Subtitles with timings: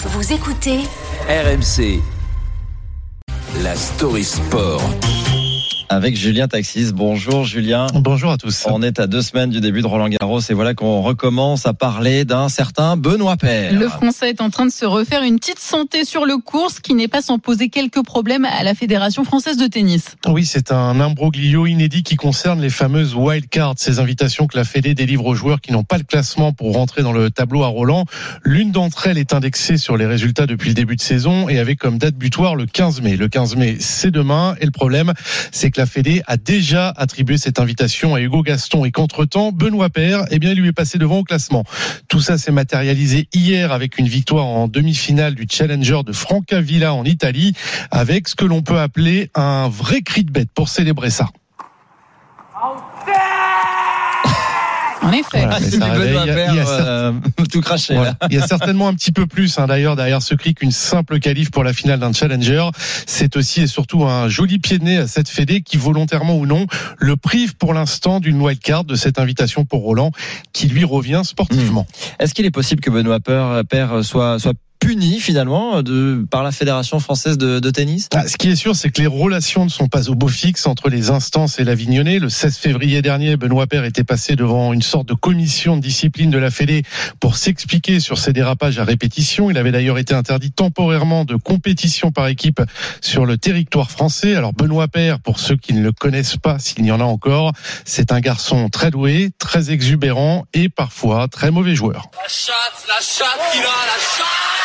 [0.00, 0.78] Vous écoutez
[1.28, 2.00] RMC.
[3.64, 4.80] La story sport.
[5.88, 6.92] Avec Julien Taxis.
[6.92, 7.86] Bonjour Julien.
[7.94, 8.66] Bonjour à tous.
[8.68, 11.72] On est à deux semaines du début de Roland Garros et voilà qu'on recommence à
[11.72, 13.72] parler d'un certain Benoît Paire.
[13.72, 16.94] Le Français est en train de se refaire une petite santé sur le cours, qui
[16.94, 20.16] n'est pas sans poser quelques problèmes à la Fédération française de tennis.
[20.26, 24.94] Oui, c'est un imbroglio inédit qui concerne les fameuses wildcards, ces invitations que la Fédé
[24.94, 28.04] délivre aux joueurs qui n'ont pas le classement pour rentrer dans le tableau à Roland.
[28.44, 31.76] L'une d'entre elles est indexée sur les résultats depuis le début de saison et avait
[31.76, 33.16] comme date butoir le 15 mai.
[33.16, 35.14] Le 15 mai, c'est demain et le problème,
[35.50, 39.88] c'est que la Fédé a déjà attribué cette invitation à Hugo Gaston et qu'entre-temps, Benoît
[39.88, 41.64] Paire, eh bien, lui est passé devant au classement.
[42.08, 47.04] Tout ça s'est matérialisé hier avec une victoire en demi-finale du Challenger de Francavilla en
[47.04, 47.54] Italie
[47.90, 51.30] avec ce que l'on peut appeler un vrai cri de bête pour célébrer ça.
[55.02, 55.38] En effet.
[55.46, 57.12] Voilà, mais Il y a cer- euh,
[57.52, 57.94] tout craché.
[57.94, 58.16] Voilà.
[58.30, 61.18] Il y a certainement un petit peu plus hein, d'ailleurs derrière ce cri qu'une simple
[61.20, 62.64] qualif pour la finale d'un challenger.
[63.06, 66.46] C'est aussi et surtout un joli pied de nez à cette fédé qui volontairement ou
[66.46, 66.66] non
[66.98, 70.10] le prive pour l'instant d'une wildcard de cette invitation pour Roland
[70.52, 71.86] qui lui revient sportivement.
[72.18, 76.52] Est-ce qu'il est possible que Benoît Paire, Paire soit, soit puni finalement de, par la
[76.52, 78.08] Fédération française de, de tennis?
[78.14, 80.66] Ah, ce qui est sûr, c'est que les relations ne sont pas au beau fixe
[80.66, 82.18] entre les instances et l'Avignonnais.
[82.18, 86.30] Le 16 février dernier, Benoît Paire était passé devant une sorte de commission de discipline
[86.30, 86.82] de la Fédé
[87.20, 89.50] pour s'expliquer sur ses dérapages à répétition.
[89.50, 92.60] Il avait d'ailleurs été interdit temporairement de compétition par équipe
[93.00, 94.34] sur le territoire français.
[94.34, 97.52] Alors Benoît Paire, pour ceux qui ne le connaissent pas, s'il y en a encore,
[97.84, 102.10] c'est un garçon très doué, très exubérant et parfois très mauvais joueur.
[102.22, 104.57] La chatte, la chatte qu'il a, la chatte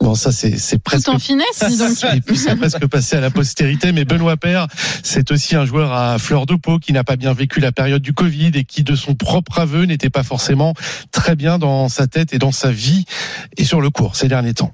[0.00, 1.96] Bon, ça c'est c'est presque Tout en finesse, dis donc.
[2.14, 3.92] Et puis c'est presque passé à la postérité.
[3.92, 4.66] Mais Benoît Paire,
[5.02, 8.02] c'est aussi un joueur à fleur de peau qui n'a pas bien vécu la période
[8.02, 10.74] du Covid et qui, de son propre aveu, n'était pas forcément
[11.12, 13.04] très bien dans sa tête et dans sa vie
[13.56, 14.72] et sur le court ces derniers temps.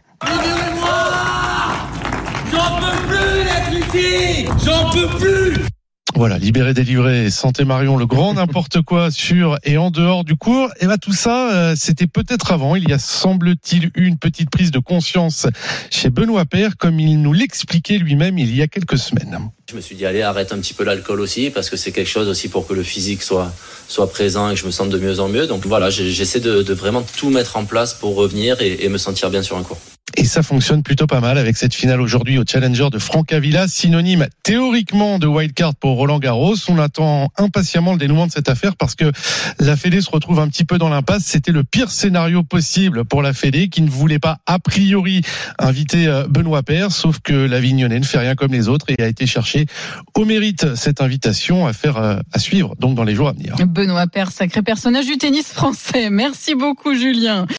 [2.52, 5.71] J'en peux plus d'être ici J'en peux plus
[6.14, 10.68] Voilà, libéré, délivré, santé Marion, le grand n'importe quoi sur et en dehors du cours.
[10.80, 12.76] Et bah tout ça, euh, c'était peut-être avant.
[12.76, 15.46] Il y a semble-t-il eu une petite prise de conscience
[15.90, 19.38] chez Benoît Paire, comme il nous l'expliquait lui-même il y a quelques semaines.
[19.70, 22.10] Je me suis dit, allez, arrête un petit peu l'alcool aussi, parce que c'est quelque
[22.10, 23.50] chose aussi pour que le physique soit,
[23.88, 25.46] soit présent et que je me sente de mieux en mieux.
[25.46, 28.88] Donc voilà, j'ai- j'essaie de, de vraiment tout mettre en place pour revenir et, et
[28.90, 29.78] me sentir bien sur un cours.
[30.16, 34.26] Et ça fonctionne plutôt pas mal avec cette finale aujourd'hui au Challenger de Francavilla, synonyme
[34.42, 36.54] théoriquement de wildcard pour Roland Garros.
[36.68, 39.10] On attend impatiemment le dénouement de cette affaire parce que
[39.58, 41.24] la Fédé se retrouve un petit peu dans l'impasse.
[41.24, 45.22] C'était le pire scénario possible pour la Fédé qui ne voulait pas a priori
[45.58, 49.08] inviter euh, Benoît Paire, sauf que l'Avignonnais ne fait rien comme les autres et a
[49.08, 49.66] été chercher
[50.14, 53.56] au mérite cette invitation à faire euh, à suivre donc dans les jours à venir.
[53.66, 56.10] Benoît Paire, sacré personnage du tennis français.
[56.10, 57.46] Merci beaucoup, Julien.